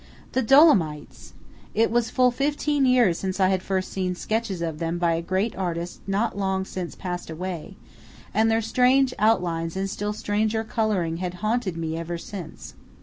[0.31, 1.33] The Dolomites!
[1.75, 5.21] It was full fifteen years since I had first seen sketches of them by a
[5.21, 7.75] great artist not long since passed away,
[8.33, 12.73] and their strange outlines and still stranger colouring had haunted me ever since.